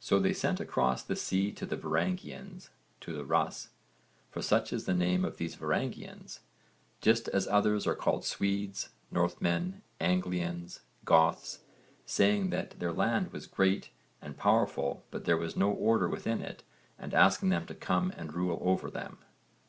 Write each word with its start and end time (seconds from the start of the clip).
So 0.00 0.18
they 0.18 0.32
sent 0.32 0.58
across 0.58 1.04
the 1.04 1.14
sea 1.14 1.52
to 1.52 1.64
the 1.64 1.76
Varangians, 1.76 2.70
to 3.02 3.12
the 3.12 3.24
'Rus,' 3.24 3.68
for 4.28 4.42
such 4.42 4.72
is 4.72 4.84
the 4.84 4.92
name 4.94 5.24
of 5.24 5.36
these 5.36 5.54
Varangians, 5.54 6.40
just 7.00 7.28
as 7.28 7.46
others 7.46 7.86
are 7.86 7.94
called 7.94 8.24
Swedes, 8.24 8.88
Northmen, 9.12 9.82
Anglians, 10.00 10.80
Goths, 11.04 11.60
saying 12.04 12.50
that 12.50 12.80
their 12.80 12.92
land 12.92 13.32
was 13.32 13.46
great 13.46 13.90
and 14.20 14.36
powerful 14.36 15.04
but 15.12 15.24
there 15.24 15.36
was 15.38 15.56
no 15.56 15.70
order 15.70 16.08
within 16.08 16.42
it 16.42 16.64
and 16.98 17.14
asking 17.14 17.50
them 17.50 17.64
to 17.66 17.74
come 17.76 18.12
and 18.16 18.34
rule 18.34 18.58
over 18.62 18.90
them. 18.90 19.18